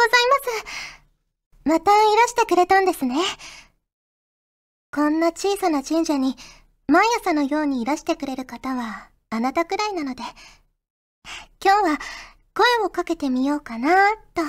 [0.00, 1.68] ございます。
[1.68, 3.16] またいらしてくれたんですね。
[4.92, 6.36] こんな小さな神社に
[6.88, 10.22] 毎朝のようにいらしてくれる方はあなたくらいなので、
[11.62, 11.98] 今日は
[12.54, 14.42] 声をかけてみようかなと。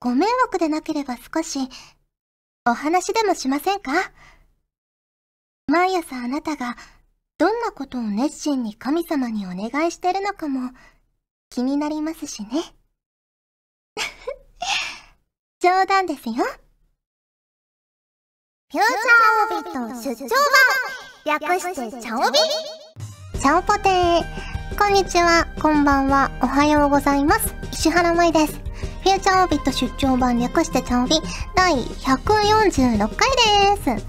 [0.00, 1.60] ご迷惑でなければ少し
[2.66, 4.12] お話でもしませんか？
[5.66, 6.76] 毎朝あなたが
[7.38, 10.72] どんなことを熱心に神様にお願いしてるのかも
[11.48, 12.48] 気になりますしね。
[15.60, 16.34] 冗談ですよ。
[16.34, 18.82] フューチャー
[19.58, 20.28] オビット出張
[21.26, 22.38] 版略してチャオビ
[23.40, 24.22] チャオポテー
[24.78, 27.54] こんにちは、こんばんは、おはようございます。
[27.72, 28.52] 石原舞です。
[28.54, 31.20] フューチャーオビット出張版略してチャオビ
[31.54, 33.28] 第146回
[33.76, 34.06] です。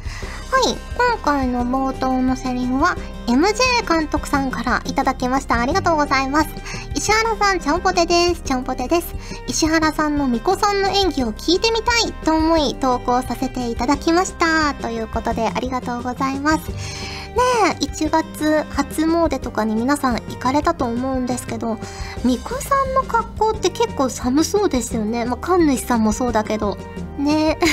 [0.51, 5.61] はい、今回の冒頭のセリフは MJ 監督さんからいただきました。
[5.61, 6.49] ありがとうございます。
[6.93, 8.41] 石原さん、ちゃんぽてです。
[8.41, 9.15] ちゃんぽてです。
[9.47, 14.73] 石原さんの巫女さんの演技を聞いてみたいと思い投稿させていただきました。
[14.73, 17.20] ということでありがとうございます。
[17.31, 17.37] ね
[17.81, 21.77] え1月初詣とかに皆さん行かれたと思うんですけど、
[22.23, 25.25] 巫女さんの格好って結構寒そうですよね。
[25.25, 26.77] まあ、神主さんもそうだけど。
[27.17, 27.65] ねえ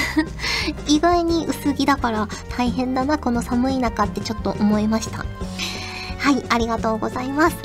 [0.86, 5.18] 意外に薄着だから大変だな、この寒い中ってちょっと思いました。
[5.18, 7.56] はい、ありがとうございます。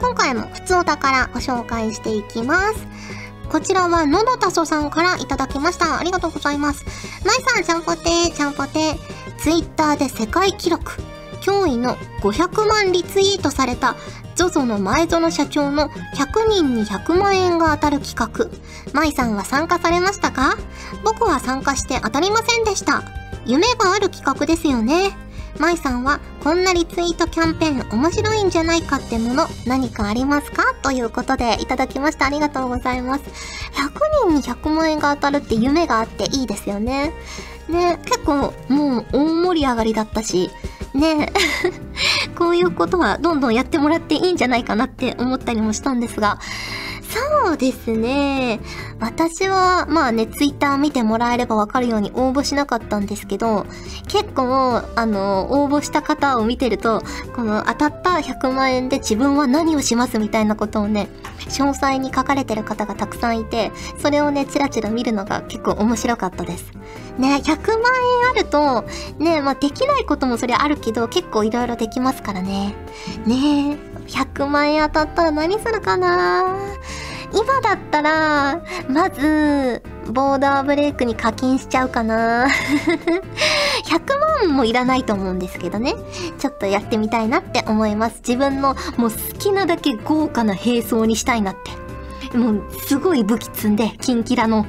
[0.00, 2.86] 今回も普通お宝ご紹介していきます。
[3.50, 5.98] こちらは、ののたそさんからいただきました。
[5.98, 6.84] ありがとうございます。
[7.24, 8.98] まいさん、ちゃんぽてー、ちゃんぽてー。
[9.38, 11.13] ツイッターで世界記録。
[11.44, 13.96] 驚異の500万リツイートされた
[14.36, 18.50] ZOZO の前園社長の100人に100万円が当たる企画。
[18.92, 20.56] 舞さんは参加されましたか？
[21.04, 23.02] 僕は参加して当たりませんでした。
[23.46, 25.16] 夢がある企画ですよね。
[25.58, 30.74] 舞さんはこんなリツイートキャンペーン面白いんじゃないかってもの何かありますか？
[30.82, 33.22] ということでいただきましたありがとうございます。
[33.74, 37.12] 100人に100万円が当たるって夢があっていいですよね。
[37.68, 40.50] ね、結構もう大盛り上がりだったし、
[40.94, 41.32] ね。
[42.38, 46.38] こういうことはどんどんやってもらっていいんじゃないかなって思ったりもしたんですが、
[47.14, 48.58] そうですね。
[48.98, 53.66] 私は、まあね、ツイッター見てもらえればわかるように応募しなかったんですけど、
[54.08, 57.02] 結構、あの、応募した方を見てると、
[57.36, 61.08] この当たった100万円で自分は何をしますみたいなことをね、
[61.38, 66.72] 詳細に書かれてる方がたくさんいて、それをね、チラチラ見るのが結構面白かったです。
[67.18, 67.78] ね、100万
[68.24, 68.84] 円あると、
[69.22, 72.74] ね、まあできないこともそれあるけど、結構いろいろできますからね。
[73.26, 76.56] ね100万円当たったら何するかな？
[77.32, 79.82] 今だったら、まず、
[80.12, 82.46] ボーダーブレイクに課金しちゃうかな
[83.86, 85.94] 100万もいらないと思うんですけどね。
[86.38, 88.18] ちょっとやってみたいなって思います。
[88.26, 91.56] 自分のもう好きなだけ豪華な兵装にしたいなっ
[92.30, 92.36] て。
[92.36, 94.66] もうすごい武器積んで、キンキラの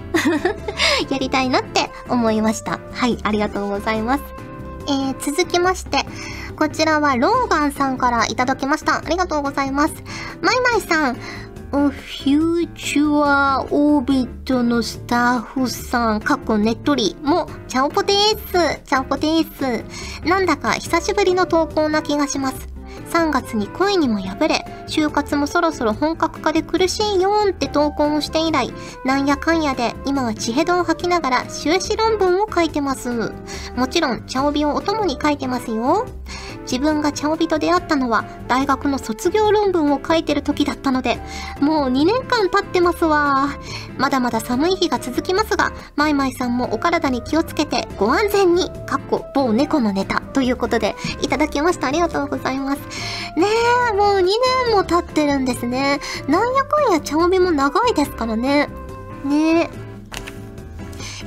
[1.10, 2.80] やりたいなって思いました。
[2.94, 4.45] はい、ありがとうございます。
[4.88, 6.00] えー、続きまして、
[6.56, 8.98] こちらはローガンさんからいただきました。
[8.98, 9.94] ありがとうございます。
[10.42, 18.36] マイマイさん、フューチュアオービットのスタッフさん、過去ネットリも、チャオポです。
[18.86, 19.84] チャオポです。
[20.28, 22.75] なんだか久しぶりの投稿な気がします。
[23.16, 28.74] 3月に恋にも破れ、就活もそろそろ本格化で苦しいよーんって投稿をして以来、
[29.06, 33.32] なんやかんやで今は地ヘドを吐きながら修士論文を書いてます。
[33.78, 36.06] もちろん、茶帯をお供に書いてますよ。
[36.64, 41.20] 自分が茶帯と出会ったのは大学の卒業論文を書いてる時だったので、
[41.62, 43.50] もう2年間経ってますわ。
[43.98, 51.88] まだまだ寒い日が続きますが、マイマイさんもお体に気をつけてご安全に、かっこ某猫のネタということで、いただきました。
[51.88, 52.82] ありがとうございます。
[53.38, 53.48] ね
[53.92, 54.24] え、もう2
[54.68, 56.00] 年も経ってるんですね。
[56.28, 58.70] なんやかんや茶帯も長いですからね。
[59.24, 59.85] ねえ。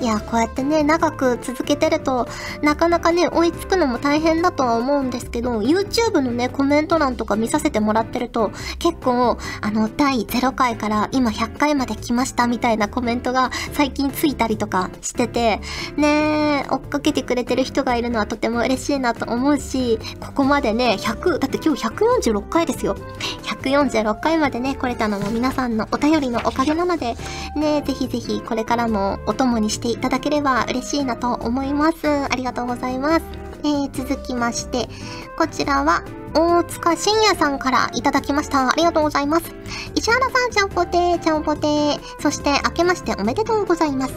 [0.00, 2.28] いや、こうやってね、長く続けてると、
[2.62, 15.60] なかなかね、追いつくのも大変だとは思うんですけど、YouTube のね、コメント欄とか見させてもらってると、結構、あの、第0回から今100回まで来ましたみたいなコメントが最近ついたりとかしてて、
[15.96, 22.94] ね追っかけてくれてる人がいるのはとても嬉しいなと思うし、ここまでね、100、だって今日146回ですよ。
[23.42, 27.16] 146回までね、来れたのも皆さんのお便りのおかげなので、
[27.56, 32.06] ね、ぜひぜひこれからもお供にしてていただければ嬉しいなと思います。
[32.06, 33.24] ありがとうございます。
[33.64, 34.88] えー、続きまして、
[35.36, 36.02] こちらは、
[36.34, 38.68] 大塚信也さんからいただきました。
[38.68, 39.54] ありがとうございます。
[39.94, 41.98] 石原さん、ちゃんぽてー、ちゃんぽて。
[42.20, 44.14] そして、明けましておめでとうございます。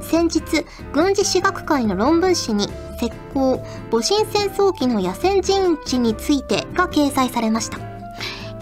[0.00, 0.40] 先日、
[0.92, 3.60] 軍事史学会の論文誌に、石膏、
[3.90, 7.78] 戊辰戦争期の野戦陣地についてが掲載されました。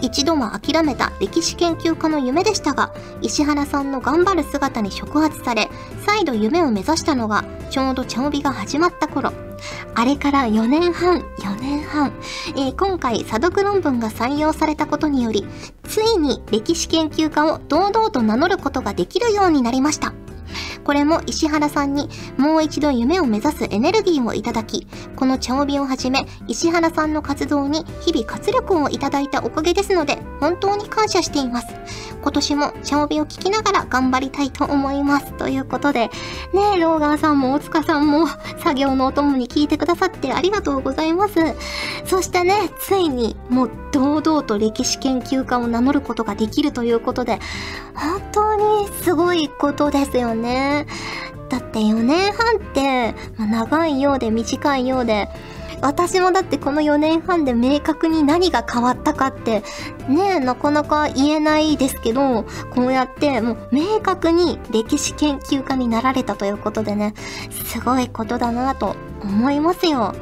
[0.01, 5.69] 一度は諦めた歴史研究家の夢でしたが、石原さんの頑張る姿に触発され、
[6.19, 9.31] 再度夢を目指したのが、ちょうど茶帯が始まった頃。
[9.95, 12.11] あれから4年半、4年半、
[12.57, 15.47] えー、今回査読論文が採用されたことにより、
[15.85, 20.13] ついに歴史研究家を堂々と名乗ることができるようになりました。
[20.83, 31.67] これも石原さんにもう一度夢を目指すエネルギーをいただき、この茶帯をはじめ石原さんの活動に日々活力をいただいたおかげですので、本当に感謝しています。
[32.21, 35.33] 今年も茶帯を聞きながら頑張りたいと思います。
[35.33, 36.09] ということで、
[36.53, 38.27] ねえ、ローガーさんも大塚さんも
[38.57, 41.35] 作業のお供に聞いてくださってありがとうございます。
[42.05, 47.39] そしてね、ついにもう堂々と歴史研究家を名乗ることができるということで、
[47.95, 50.87] 本当にすごいことですよね。
[51.49, 55.29] だって4年半って、まあ、長いようで短いようで、
[55.81, 59.63] 私もだってこの4年半で明確に何が変わったかって
[60.07, 62.43] ねなかなか言えないですけど
[62.73, 67.13] こうやってもう明確に歴史研究家になられたということでね
[67.65, 70.13] すごいことだなと思いますよ。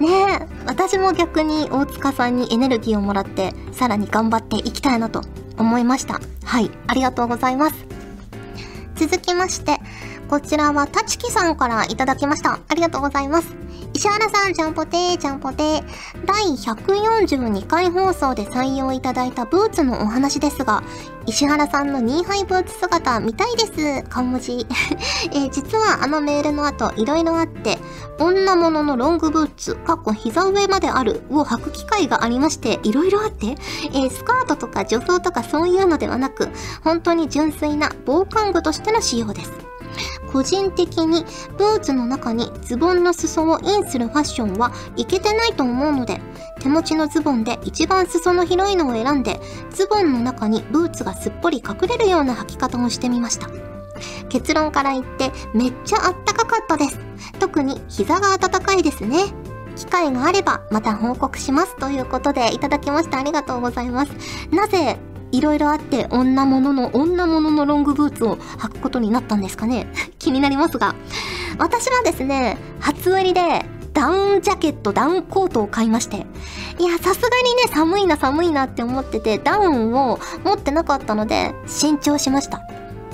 [0.00, 5.22] ねえ私も逆に大塚さんにエネルギーをもらってさらに頑張っていきたいなと
[5.58, 6.20] 思いました。
[6.44, 7.76] はいありがとうございます。
[8.94, 9.78] 続きまして
[10.28, 12.60] こちらはたちきさんからいただきました。
[12.68, 13.69] ありがとうございます。
[14.00, 15.84] 石原さん、ちゃんぽてー、ちゃんぽてー。
[16.24, 20.82] 第142回放送で採用いただいたブーツのお話ですが、
[21.26, 24.02] 石原さんのニーハイブーツ姿見たいです。
[24.08, 24.66] 顔文字。
[25.32, 27.78] えー、実はあのメールの後、いろいろあって、
[28.18, 36.48] 女物のロングブーツ、かっこ膝上まであるを履く機会がありまして、いろいろあって、えー、スカートとか女装とかそういうのではなく、
[36.82, 39.52] 本当に純粋な防寒具としての仕様です。
[40.32, 41.24] 個人的に
[41.58, 46.20] ブーツの中にズボンの裾をインするファッションはいけてないと思うので、
[46.60, 49.40] 手持ちのズボンで一番裾の広いのを選んで、
[49.72, 53.48] ズボンの中にブーツがすっぽり隠れるような履き方をしてみました。
[54.28, 56.98] 結論から言ってめっちゃあったかかったです。
[57.38, 59.18] 特に膝が暖かいですね。
[59.76, 64.12] 機会があればまた報告しますということでいただきましてありがとうございます。
[64.52, 64.98] なぜ
[65.32, 69.86] いろいろあって女物の女物のロングブーツを履くことになったんですかね。
[70.18, 70.94] 気になりますが。
[71.58, 76.26] 私はですね初売りでダウンジャケットダウンコートを買いまして。
[76.78, 82.60] いやさすがにね寒いな寒いなって思っててダウンを持ってなかったので新調しました。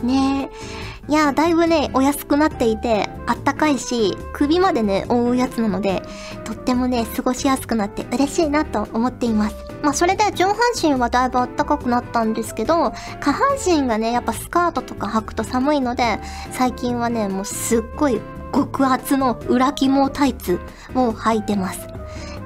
[0.02, 0.86] ねえ。
[1.08, 6.02] いやだいぶねお安くなっていてあったかいし首までね覆うやつなので
[6.44, 9.65] とってもね過ごしやすくなって嬉しいなと思っています。
[9.82, 16.18] まあそれで上半身はだいぶあったかくなったんですけど下半身がねやっぱスカートとか履くと寒いので
[16.52, 18.20] 最近はねもうすっごい
[18.52, 20.60] 極厚の裏肝タイツ
[20.94, 21.88] を履いてます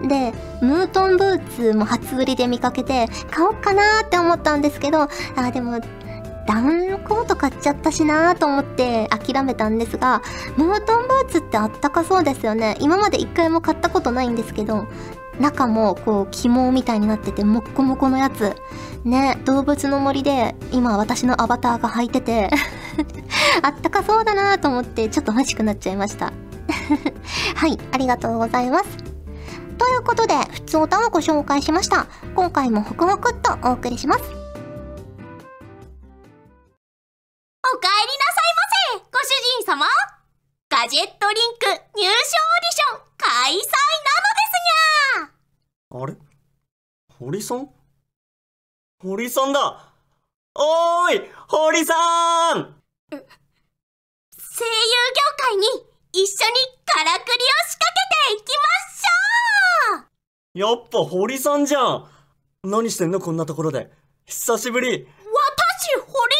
[0.02, 0.32] で、
[0.62, 5.08] ムートンブーツも初売りで見かけて買おうかなーって思ったんですけど、あ、
[5.52, 5.78] でも
[6.46, 10.22] ダウンコート買っちゃったしなーと思って諦めたんですが、
[10.56, 12.76] ムートンブーツってあったかそうですよね。
[12.80, 14.86] 今まで一回も買ったことないんですけど、
[15.40, 18.54] 中もこう肝みたいになっててもっこもこのやつ。
[19.04, 22.50] ね、動物の森で今私のアバターが履いてて
[23.62, 26.32] あったかそうだなと思ってちょっと欲しくなっちゃいました。
[27.56, 28.84] はい、ありがとうございます。
[29.78, 32.06] ということで、普通歌をご紹介しました。
[32.34, 34.39] 今回もホクホクっとお送りします。
[47.40, 47.70] 堀さん？
[49.02, 49.94] 堀さんだ。
[50.54, 51.94] おーい堀さ
[52.54, 52.74] ん！
[53.10, 53.24] 声優業
[55.38, 55.66] 界に
[56.12, 56.52] 一緒に
[56.84, 57.94] からくりを仕掛
[58.28, 60.04] けていきましょ
[60.54, 60.58] う！
[60.58, 62.10] やっぱ堀さんじゃん。
[62.64, 63.90] 何してんのこんなところで。
[64.26, 64.88] 久しぶり。
[64.88, 66.36] 私堀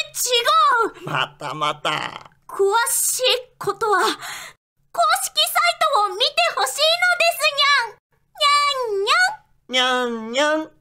[0.99, 1.09] 違う！
[1.09, 2.31] またまた。
[2.47, 3.23] 詳しい
[3.59, 4.19] ことは公式サイ
[5.95, 6.27] トを見て
[6.57, 7.41] ほしいのです
[9.71, 10.05] にゃん。
[10.05, 10.61] にゃんにゃん。
[10.61, 10.80] にゃん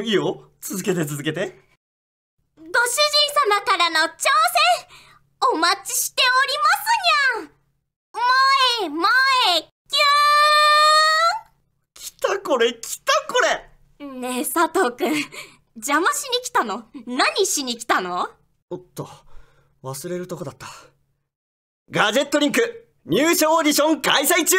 [0.00, 0.50] いいよ。
[0.60, 1.60] 続けて続けて。
[2.56, 2.72] ご主人
[3.50, 4.22] 様からの挑戦
[5.52, 7.52] お待ちしておりますにゃん。
[8.14, 8.24] 萌
[8.84, 9.06] え萌
[9.58, 12.00] えキューン。
[12.00, 13.34] 来たこれ来たこ
[14.00, 14.06] れ。
[14.06, 15.12] ねえ佐藤くん
[15.76, 16.84] 邪魔しに来たの？
[17.06, 18.30] 何しに来たの？
[18.70, 19.08] おっと、
[19.82, 20.68] 忘れるとこだった。
[21.90, 24.56] ガジェットリンク入賞オーディション開催中。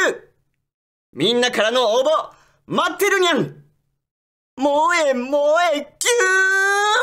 [1.14, 2.06] みんなからの応募
[2.68, 3.63] 待ってるにゃん
[4.56, 5.36] 萌え萌
[5.74, 6.08] えキ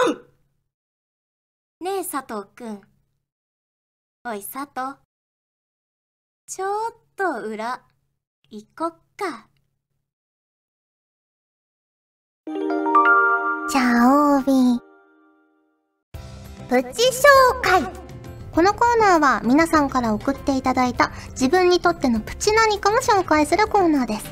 [0.09, 2.81] ューンねえ佐藤くん。
[4.25, 4.99] おい佐藤。
[6.47, 7.83] ちょっと裏、
[8.51, 9.49] 行こっか。
[12.47, 14.81] チャオビ
[16.69, 18.10] プチ紹介
[18.53, 24.27] このコーナーは皆さんから送っていただいた自分にとってのプチ何かも紹介するコーナーです。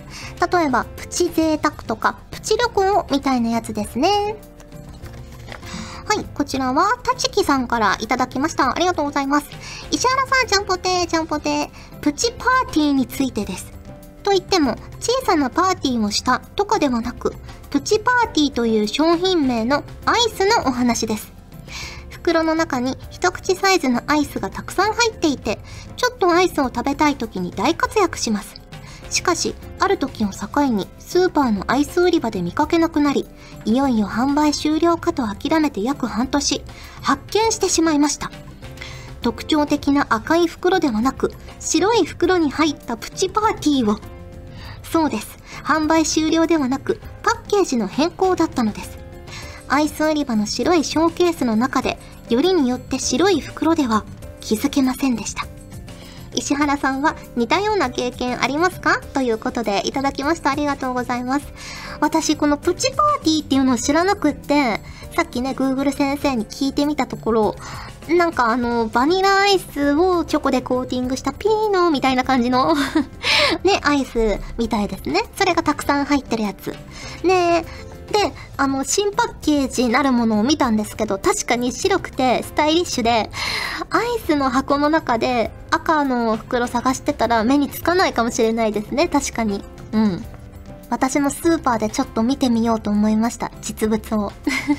[0.53, 4.37] 例えば、プチ贅沢とか、プチ旅行みたいなやつですね。
[6.07, 8.75] はい、こちらは、たちきさんからいただきました。
[8.75, 9.49] ありがとうございます。
[9.93, 13.73] 石原さん、ちゃんぽてー、ちゃんぽてー、プチパーティーについてです。
[14.25, 17.35] と言っても、小さなパーティーをしたとかではなく、
[17.71, 21.38] プチパーティーという商品名のアイスのお話です。
[22.29, 25.59] 袋の中に一口サイズのアイスがたくさん入っていて、
[25.97, 28.61] ちょっとアイスを食べたい時に大活躍します。
[29.09, 33.27] しかし、ある時を境にスーパーのアイス売り場で見かけなくなり、
[33.65, 36.63] いよいよ販売終了かと諦めて約半年、
[37.01, 38.31] 発見してしまいました。
[39.23, 43.99] 特徴的な赤い袋ではなく、白い袋に入ったプチパーティーを。
[44.83, 45.39] そうです。
[45.65, 48.99] 販売終了ではなく、パッケージの変更だったのです。
[49.71, 51.99] アイス売り場の白いショーケースの中で、
[52.31, 54.05] よりによって白い袋では
[54.41, 55.47] 気づけませんでした。
[56.35, 59.01] 石原さんは似たような経験ありますか？
[59.15, 60.51] ということでいただきました。
[60.51, 61.47] ありがとうございます。
[62.01, 64.81] 私、このプチパーティーっていうのを知らなくって、
[65.17, 67.57] さっきね、Google 先生に聞いてみたところ、
[68.09, 72.75] なんかあの、バニラアイスをチョコでコーティングしたピーノみたいな感じの
[73.65, 75.23] ね、アイスみたいですね。
[75.37, 76.75] それがたくさん入ってるやつ。
[77.25, 77.65] ね
[78.13, 83.31] で、あの、新パッケージなるものを見たんですけど、確かに白くてスタイリッシュで、
[83.91, 89.63] アイスの箱の中で赤の袋探してたら目につかないかもしれないですね、確かに。
[89.93, 90.25] うん。
[90.91, 94.33] 私もスーパーでちょっと見てみようと思いました、実物を。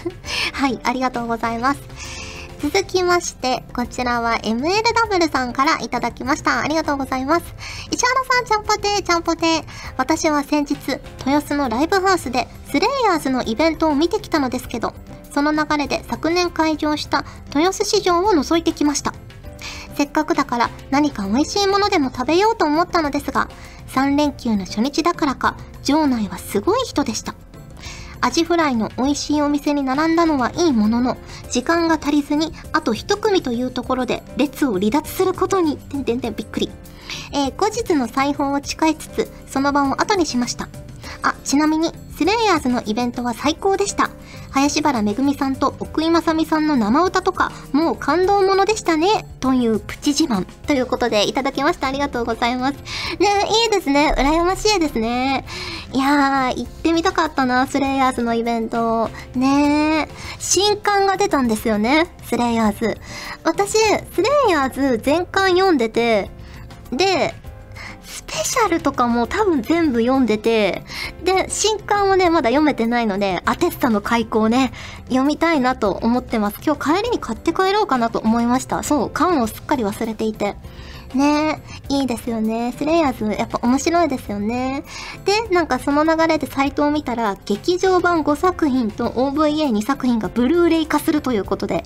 [0.53, 2.28] はい、ありがとうございます。
[2.61, 6.59] 続きまして、こちらは MLW さんからいただきました。
[6.59, 7.45] ありがとうございます。
[7.89, 9.63] 石原さん、ちゃんぽてー、ちゃんぽてー。
[9.97, 10.75] 私は先日、
[11.25, 14.93] 豊洲のライブハウスで、スレイヤーズのイベントを見てきたのですけど、
[15.33, 17.23] その流れで昨年開場した
[17.55, 19.13] 豊洲市場を覗いてきました。
[19.95, 23.49] せっかくだから何か美味しいものでも食べようと思ったのですが、
[23.87, 27.35] 3連休の初日だからか、場内はすごい人でした。
[28.21, 31.17] アジフライの美味しいお店に並んだのはいいものの、
[31.49, 36.69] 時間が足りずに、あと一組というところで列を離脱することに、てんてんてんびっくり。
[37.33, 40.67] えー、後日の裁縫を誓いつつ、その場を後にしました。
[41.21, 44.09] あ、ちなみに、スレイヤーズのイベントは最高でした。
[44.51, 49.25] 林原めぐみさんと奥井正美さんの生歌とか、もう感動ものでしたね。
[49.39, 50.45] というプチ自慢。
[50.67, 51.87] ということで、いただきました。
[51.87, 52.75] ありがとうございます。
[53.19, 54.13] ねいいですね。
[54.17, 55.45] 羨ましいですね。
[55.93, 59.09] いやー、行ってみたかったな、スレイヤーズのイベント。
[59.35, 60.07] ね
[60.39, 62.07] 新刊が出たんですよね。
[62.23, 62.97] スレイヤーズ。
[63.43, 63.77] 私、ス
[64.21, 66.29] レイヤーズ全巻読んでて、
[66.91, 67.33] で、
[68.29, 70.83] ペシャルとかも多分全部読んでて、
[71.23, 74.71] で、新刊をね、まだ読めてないので、アテスタの開講をね、
[75.05, 76.59] 読みたいなと思ってます。
[76.63, 78.83] 今日帰りに買って帰ろうかなと思いました。
[78.83, 80.55] そう、缶をすっかり忘れていて。
[81.15, 82.71] ねいいですよね。
[82.77, 84.83] スレイヤーズ、やっぱ面白いですよね。
[85.25, 91.83] で、なんかその流れでサイトを見たら、劇場版5作品と OVA2 作品がブルーレイ化するということで、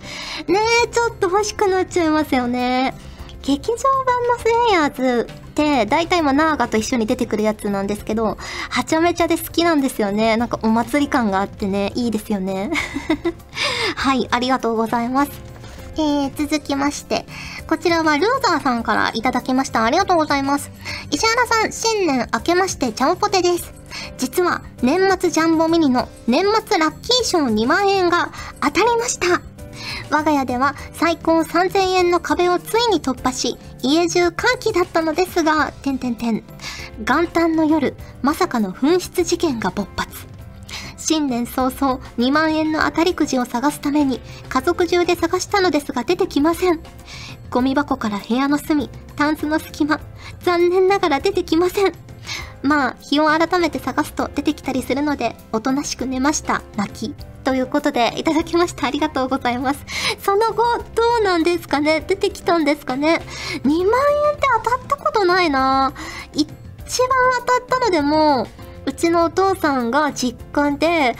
[0.47, 2.93] ねえちょっと欲しくなっちゃいますよね。
[3.43, 8.37] 劇場版のスレイヤーズって、大体まあナーガと一緒に出てくるやつなんですけど、
[8.69, 10.37] はちゃめちゃで好きなんですよね。
[10.37, 12.71] なんかお祭り感があってね、いいですよね。
[13.95, 15.31] はい、ありがとうございます。
[15.95, 17.25] えー、続きまして、
[17.67, 19.83] こちらはルーザーさんからいただきました。
[19.83, 20.71] ありがとうございます。
[21.11, 23.73] 石原さん、新年明けましてちゃんぽてです。
[24.17, 28.31] 実は、年末ジャンボミニの年末ラッキー賞2万円が
[28.61, 29.52] 当たりました。
[30.09, 36.43] 我が家では最高3000円の壁をついに突破し、家中歓喜だったのですが、てんてんてん。
[36.99, 40.27] 元旦の夜、まさかの紛失事件が勃発。
[40.97, 46.79] 新年早々2万円の当たりくじを探すために家族中で探したのですが出てきません。
[47.49, 49.99] ゴミ箱から部屋の隅、タンスの隙間、
[50.41, 52.02] 残念ながら出てきません。
[52.63, 56.61] まあ、日を改めて探すと出てきたりするので、おとなしく寝ました。
[56.77, 57.13] 泣き。
[57.43, 58.87] ということで、いただきました。
[58.87, 59.85] ありがとうございます。
[60.23, 60.63] その後、
[60.95, 62.03] どうなんですかね？
[62.07, 63.21] 出てきたんですかね
[63.65, 65.93] ?2 万円って当たったことないな
[66.33, 67.09] 一番
[67.45, 68.47] 当たったのでも、
[68.85, 71.15] うちのお父さんが実家で、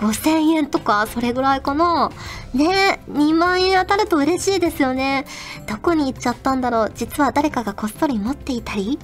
[0.00, 2.10] 5000円とか、それぐらいかな。
[2.54, 5.26] ね2万円当たると嬉しいですよね。
[5.68, 6.92] どこに行っちゃったんだろう。
[6.94, 8.98] 実は誰かがこっそり持っていたり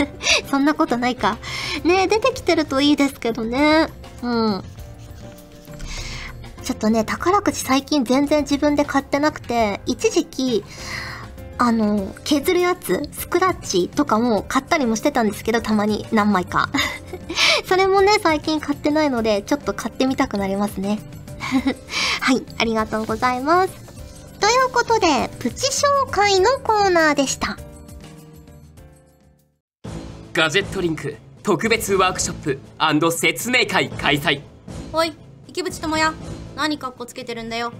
[0.50, 1.38] そんなことないか。
[1.84, 3.88] ね出てきてるといいですけどね。
[4.22, 4.64] うん。
[6.62, 10.64] ちょっとね、宝くじ最近全然自分で買ってなくて、一時期、
[11.64, 16.68] あの、削るやつ、スクラッチとかも買ったりもしてたんですけど、たまに何枚か。
[17.66, 20.98] それもね、最近買ってないので、ちょっと買ってみたくなりますね。
[22.20, 23.74] はい、ありがとうございます。
[24.40, 27.56] ということで、プチ紹介のコーナーでした。
[30.32, 31.14] ガジェットリンク
[31.44, 34.40] 特別ワークショップ説明会開催
[34.92, 35.12] おい
[35.46, 36.12] 池淵智也
[36.56, 37.72] 何かっこつけてるんだよ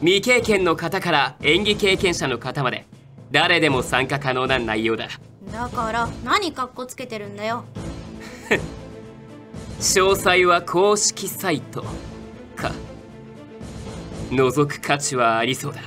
[0.00, 2.84] 未経験の方から演技経験者の方まで
[3.30, 5.08] 誰でも参加可能な内容だ。
[5.52, 7.64] だから何かっこつけてるんだよ。
[9.80, 11.82] 詳細は公式サイト
[12.54, 12.72] か。
[14.30, 15.80] 覗く価値はありそうだ。
[15.80, 15.84] 覗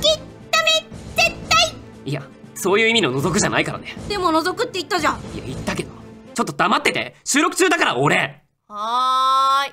[0.00, 0.18] き
[0.50, 1.74] ダメ絶対！
[2.04, 2.22] いや
[2.54, 3.96] そういう意味の覗くじゃないからね。
[4.08, 5.14] でも覗くって言ったじゃん。
[5.34, 5.90] いや言ったけど。
[6.34, 7.16] ちょっと黙ってて。
[7.24, 8.42] 収録中だから俺。
[8.68, 9.72] はーい。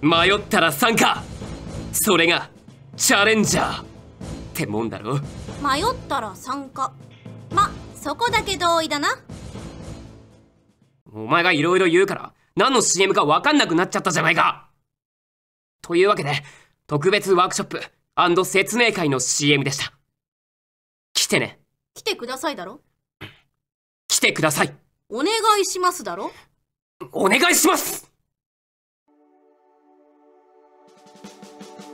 [0.06, 1.22] 迷ったら参加。
[1.92, 2.48] それが
[3.00, 3.84] チャレンジャーっ
[4.52, 5.14] てもんだろ？
[5.14, 6.92] 迷ったら参加。
[7.50, 9.08] まそこだけ同意だな。
[11.10, 14.68] お前がいろいろ言うから何の CM か分かんなくなっちゃったじゃないか。
[15.80, 16.42] というわけで
[16.86, 19.94] 特別ワークショップ説明会の CM でした。
[21.14, 21.58] 来てね。
[21.94, 22.80] 来てくださいだろ？
[24.08, 24.74] 来てください。
[25.08, 25.28] お願
[25.58, 26.30] いしますだろ？
[27.12, 28.09] お願いします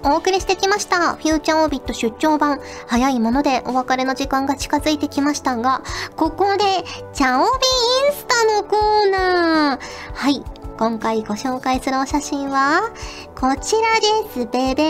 [0.05, 1.15] お送りしてきました。
[1.15, 2.61] フューチャーオービット出張版。
[2.87, 5.83] 早いものでお別れの時間が近づいてきましたが、
[6.17, 9.81] ここで、チャオビインスタのコーナー。
[10.15, 10.45] はい。
[10.79, 12.91] 今回ご紹介するお写真は、
[13.35, 14.47] こちらです。
[14.47, 14.83] ベベ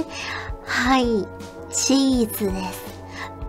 [0.00, 0.04] ー。
[0.64, 1.26] はい。
[1.72, 2.90] チーズです。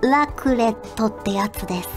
[0.01, 1.89] ラクレットってやつです。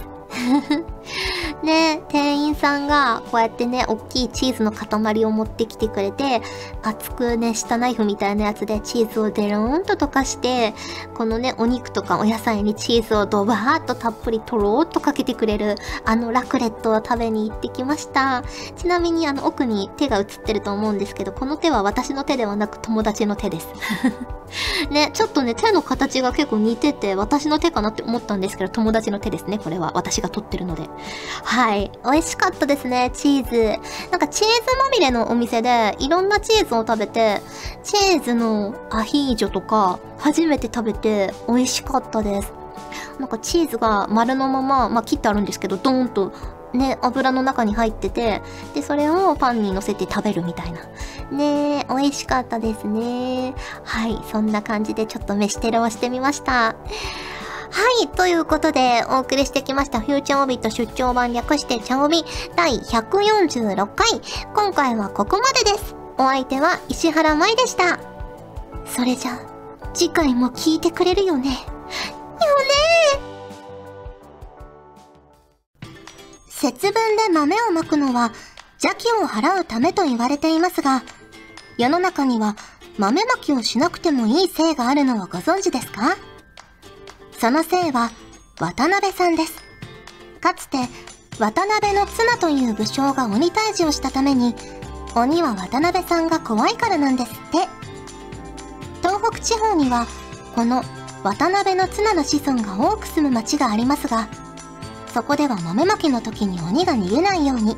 [1.64, 6.42] ね、店員さんがこうやってね、大きいチーズの塊を持ってきてくれて、
[6.82, 10.74] 厚くね、下ナイフみたいなやつでチーズをデローンと溶かして、
[11.14, 18.44] このね、お肉とかお野菜にチーズをドバーっとたっぷりとろーっとかけてくれる、あのラクレットを食べに行ってきました。
[18.76, 23.68] ちなみにあの奥に手が映ってると思うんですけど、この手は私の手ではなく友達の手です。
[24.90, 29.92] ね、ちょっとね、手の形が結構似てて、私の手かなって思ったんですけど、友達の手ですね、これは。
[29.94, 30.88] 私が撮ってるので。
[31.42, 31.53] は。
[31.54, 33.80] はい美味しかったですね、チーズ。
[34.10, 37.40] なんかチーズまみれのお店で、いろんなチーズを食べて、
[37.84, 42.52] チーズのアヒージョとか、初めて食べて美味しかったです。
[43.20, 46.32] なんかチーズが丸のまま、まあ切ってあるんですけど、ドーンと
[46.72, 48.42] ね、油の中に入ってて、
[48.74, 50.80] で、それをパンに乗せて食べるみたいな。
[51.30, 53.54] ね美味しかったですね。
[53.84, 56.74] はい、そんな感じでちょっと飯テロをしてみました。
[57.76, 62.22] はい、ということで、お送りしてきました、フューチャーオビット出張版略してチャオビ
[62.54, 64.06] 第146回。
[64.54, 65.96] 今回はここまでです。
[66.16, 67.98] お相手は石原舞でした。
[68.86, 69.40] それじゃ、
[69.92, 71.50] 次回も聞いてくれるよね。
[71.50, 71.64] よね
[76.48, 78.30] 節分で豆をまくのは
[78.80, 81.02] 邪気を払うためと言われていますが、
[81.76, 82.54] 世の中には
[82.98, 86.16] 豆まきをしなくてもいい性があるのをご存知ですか？
[87.38, 88.10] その姓は
[88.58, 89.62] 渡辺さんです。
[90.40, 90.78] かつて
[91.38, 94.54] 渡辺の綱という武将が鬼退治をしたために
[95.14, 97.68] 鬼は渡辺さんが怖いからなんですって。
[99.02, 100.06] 東北地方には
[100.54, 100.82] この
[101.22, 104.28] 渡辺の綱の子孫が多く住む町がありますが、
[105.12, 107.76] そこでは豆まきの時に鬼が逃げないように、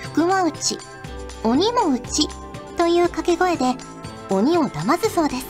[0.00, 0.78] 福は内、
[1.44, 2.28] 鬼も内
[2.76, 3.74] という掛け声で
[4.30, 5.46] 鬼を騙すそうです。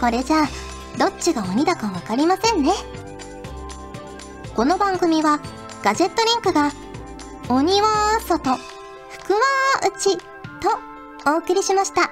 [0.00, 0.46] これじゃあ、
[0.98, 2.72] どっちが鬼だかわかりませんね。
[4.54, 5.40] この番組は、
[5.82, 6.72] ガジェットリンクが、
[7.50, 8.56] 鬼は外、
[9.10, 9.40] 福は
[9.86, 12.10] 内とお送りしました。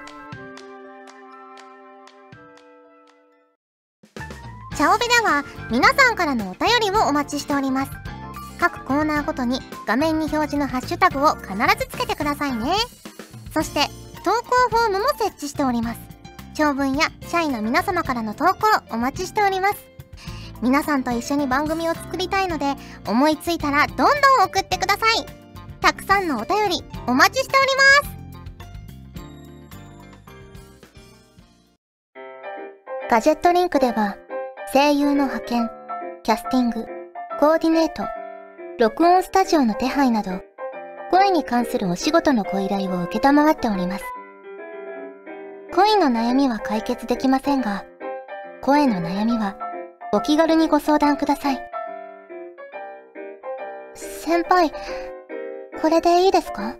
[4.76, 7.92] チャオベでは皆さんからのお便りをお待ちしております。
[8.60, 12.74] 各コーナーごとに画面に表示のハッシュタグを必ずつけてくださいね。
[13.52, 13.88] そして、
[14.24, 16.13] 投稿フォームも設置しております。
[16.54, 18.54] 長文や社員の皆様からの投稿
[18.90, 19.84] お待ちしております。
[20.62, 22.74] 皆さんと一緒に番組を作りたいので、
[23.06, 24.08] 思いついたらどんどん
[24.44, 25.26] 送ってください。
[25.80, 28.14] たくさんのお便りお待ちしております。
[33.10, 34.16] ガジェットリンクでは、
[34.72, 35.70] 声優の派遣、
[36.22, 36.86] キャスティング、
[37.38, 38.04] コーディネート、
[38.78, 40.40] 録音スタジオの手配など、
[41.10, 44.04] 声に関するお仕事のご依頼を受けたまわっております。
[45.74, 47.84] 恋の悩みは解決できませんが、
[48.62, 49.56] 声の悩みは
[50.12, 51.58] お気軽にご相談ください。
[53.94, 54.70] 先輩、
[55.80, 56.76] これでいいですか？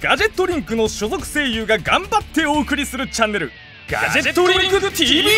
[0.00, 3.50] ガジェットリンクの所属声優が頑張ってお送りするチャンネル
[3.90, 5.28] ガジェットリンク TV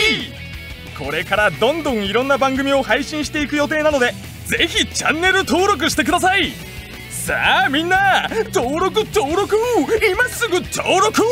[0.99, 4.13] これからどんどんいろんな番組を配信していく予定なので
[4.45, 6.53] ぜひチャンネル登録してください。
[7.21, 9.55] さあみんな登録登録。
[10.11, 11.23] 今すぐ登録